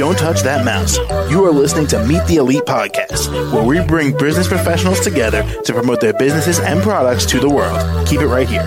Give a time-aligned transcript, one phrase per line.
[0.00, 0.96] Don't touch that mouse.
[1.30, 5.74] You are listening to Meet the Elite podcast, where we bring business professionals together to
[5.74, 8.08] promote their businesses and products to the world.
[8.08, 8.66] Keep it right here.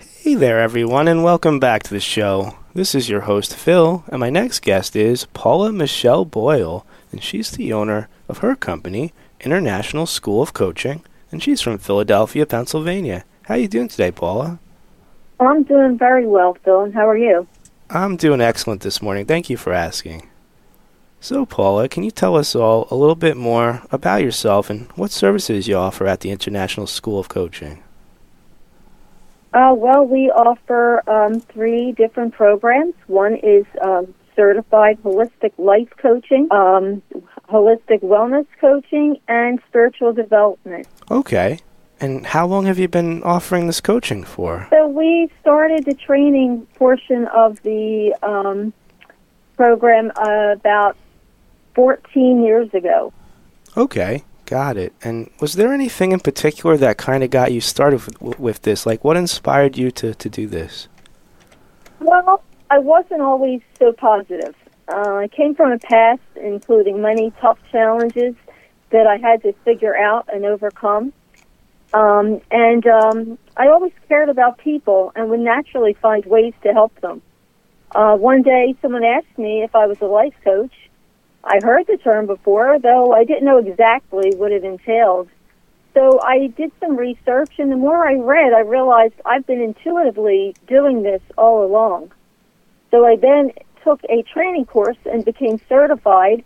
[0.00, 2.56] Hey there, everyone, and welcome back to the show.
[2.74, 7.52] This is your host, Phil, and my next guest is Paula Michele Boyle, and she's
[7.52, 13.24] the owner of her company, International School of Coaching, and she's from Philadelphia, Pennsylvania.
[13.42, 14.58] How you doing today, Paula?
[15.40, 17.46] I'm doing very well, Phil, and how are you?
[17.88, 19.24] I'm doing excellent this morning.
[19.24, 20.28] Thank you for asking.
[21.18, 25.10] So, Paula, can you tell us all a little bit more about yourself and what
[25.10, 27.82] services you offer at the International School of Coaching?
[29.52, 32.94] Uh, well, we offer um, three different programs.
[33.06, 37.02] One is um, certified holistic life coaching, um,
[37.48, 40.86] holistic wellness coaching, and spiritual development.
[41.10, 41.58] Okay.
[42.00, 44.66] And how long have you been offering this coaching for?
[44.70, 48.72] So we started the training portion of the um,
[49.56, 50.96] program uh, about
[51.74, 53.12] 14 years ago.
[53.76, 54.24] Okay.
[54.46, 54.92] Got it.
[55.04, 58.84] And was there anything in particular that kind of got you started with, with this?
[58.84, 60.88] Like, what inspired you to, to do this?
[62.00, 64.56] Well, I wasn't always so positive.
[64.88, 68.34] Uh, I came from a past including many tough challenges
[68.90, 71.12] that I had to figure out and overcome.
[71.92, 76.98] Um, and um, I always cared about people and would naturally find ways to help
[77.00, 77.22] them.
[77.92, 80.72] Uh, one day, someone asked me if I was a life coach,
[81.42, 85.28] I heard the term before, though I didn't know exactly what it entailed.
[85.94, 90.54] So I did some research, and the more I read, I realized I've been intuitively
[90.68, 92.12] doing this all along.
[92.90, 93.52] So I then
[93.82, 96.44] took a training course and became certified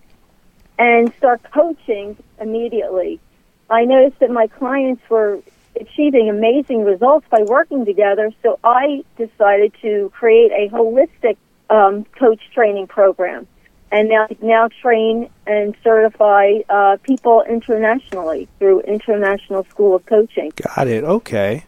[0.79, 3.21] and start coaching immediately.
[3.71, 5.41] I noticed that my clients were
[5.81, 11.37] achieving amazing results by working together, so I decided to create a holistic
[11.71, 13.47] um, coach training program
[13.95, 20.53] and now now train and certify uh, people internationally through International School of Coaching.
[20.57, 21.05] Got it.
[21.05, 21.65] Okay.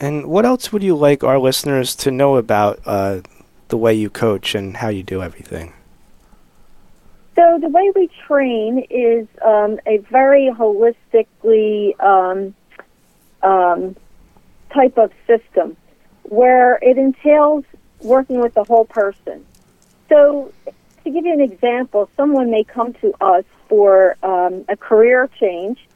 [0.00, 3.20] And what else would you like our listeners to know about uh,
[3.68, 5.72] the way you coach and how you do everything?
[7.36, 12.54] So the way we train is um, a very holistically um,
[13.42, 13.96] um,
[14.72, 15.76] type of system
[16.22, 17.64] where it entails
[18.00, 19.44] working with the whole person.
[20.08, 20.52] So
[21.04, 25.86] to give you an example, someone may come to us for um, a career change,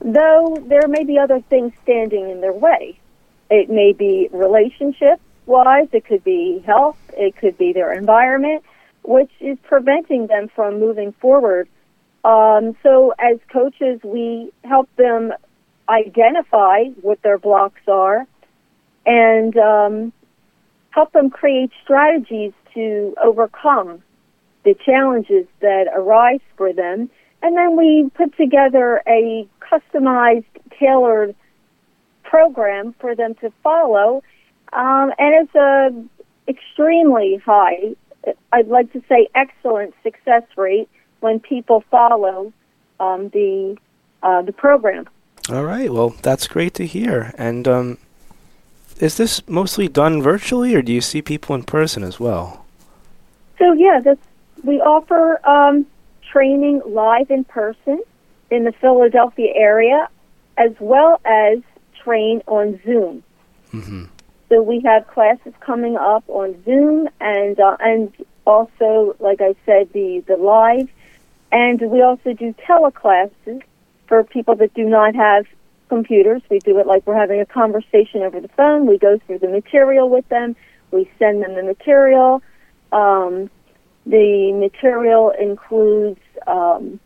[0.00, 2.98] though there may be other things standing in their way.
[3.50, 8.64] It may be relationship wise, it could be health, it could be their environment,
[9.02, 11.68] which is preventing them from moving forward.
[12.24, 15.32] Um, so, as coaches, we help them
[15.88, 18.26] identify what their blocks are
[19.06, 20.12] and um,
[20.90, 24.02] help them create strategies to overcome
[24.64, 27.10] the challenges that arise for them.
[27.42, 30.44] And then we put together a customized,
[30.78, 31.34] tailored
[32.22, 34.22] program for them to follow.
[34.72, 36.04] Um, and it's a
[36.48, 37.96] extremely high,
[38.52, 40.88] I'd like to say excellent success rate
[41.20, 42.52] when people follow
[42.98, 43.76] um, the
[44.22, 45.08] uh, the program.
[45.48, 45.92] All right.
[45.92, 47.34] Well, that's great to hear.
[47.38, 47.98] And um,
[48.98, 52.66] is this mostly done virtually, or do you see people in person as well?
[53.58, 54.20] So yeah, that's
[54.62, 55.86] we offer um,
[56.30, 58.02] training live in person
[58.50, 60.08] in the Philadelphia area,
[60.56, 61.58] as well as
[62.02, 63.22] train on Zoom.
[63.72, 64.04] Mm-hmm.
[64.50, 68.12] So we have classes coming up on Zoom, and uh, and
[68.44, 70.90] also, like I said, the the live,
[71.52, 73.62] and we also do teleclasses
[74.08, 75.46] for people that do not have
[75.88, 76.42] computers.
[76.50, 78.86] We do it like we're having a conversation over the phone.
[78.86, 80.56] We go through the material with them.
[80.90, 82.42] We send them the material.
[82.90, 83.50] Um,
[84.04, 86.98] the material includes um,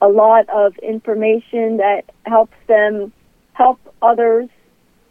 [0.00, 3.12] a lot of information that helps them
[3.54, 4.48] help others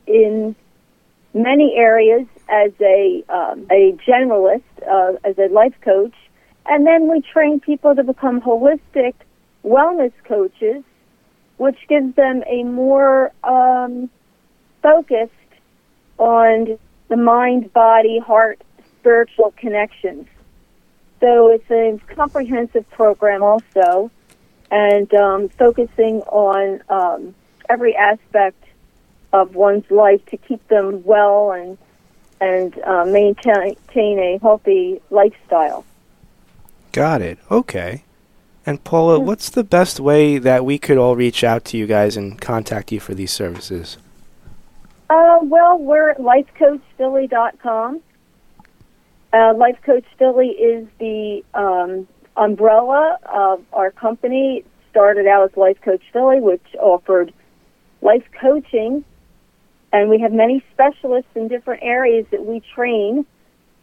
[0.07, 0.55] in
[1.35, 6.15] many areas as a um, a generalist, uh, as a life coach,
[6.65, 9.13] and then we train people to become holistic
[9.63, 10.83] wellness coaches,
[11.57, 14.09] which gives them a more um,
[14.81, 15.33] focused
[16.17, 16.79] on
[17.09, 18.61] the mind, body, heart,
[18.99, 20.27] spiritual connections.
[21.19, 24.09] So it's a comprehensive program also,
[24.71, 27.35] and um, focusing on um,
[27.69, 28.64] every aspect
[29.41, 31.77] of one's life to keep them well and
[32.41, 35.85] and uh, maintain a healthy lifestyle.
[36.91, 37.37] Got it.
[37.49, 38.03] Okay.
[38.65, 39.25] And Paula, Hmm.
[39.25, 42.91] what's the best way that we could all reach out to you guys and contact
[42.91, 43.97] you for these services?
[45.09, 48.01] Uh, well, we're at lifecoachphilly.com.
[49.33, 54.57] Uh, Life Coach Philly is the um, umbrella of our company.
[54.59, 57.33] It started out as Life Coach Philly, which offered
[58.01, 59.03] life coaching,
[59.95, 63.25] and we have many specialists in different areas that we train.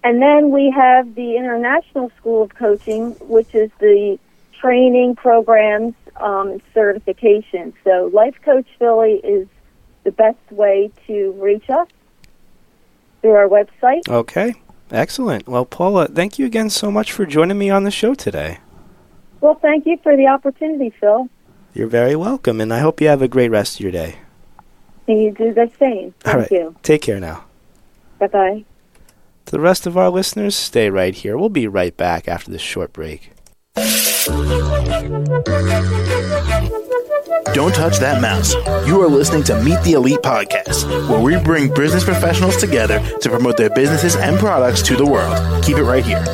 [0.05, 4.19] And then we have the International School of Coaching, which is the
[4.61, 7.73] training programs um, certification.
[7.83, 9.49] So Life Coach Philly is
[10.05, 11.89] the best way to reach us
[13.23, 14.07] through our website.
[14.07, 14.55] Okay.
[14.91, 15.49] Excellent.
[15.49, 18.59] Well, Paula, thank you again so much for joining me on the show today.
[19.41, 21.31] Well, thank you for the opportunity, Phil.
[21.73, 24.19] You're very welcome, and I hope you have a great rest of your day.
[25.13, 26.15] And you do the same.
[26.21, 26.51] Thank All right.
[26.51, 26.75] you.
[26.83, 27.45] Take care now.
[28.19, 28.65] Bye bye.
[29.45, 31.37] To the rest of our listeners, stay right here.
[31.37, 33.31] We'll be right back after this short break.
[37.53, 38.55] Don't touch that mouse.
[38.87, 43.29] You are listening to Meet the Elite Podcast, where we bring business professionals together to
[43.29, 45.63] promote their businesses and products to the world.
[45.63, 46.25] Keep it right here.